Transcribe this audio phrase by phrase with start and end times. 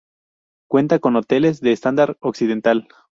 [0.67, 2.87] Cuenta con hoteles de estándar occidental.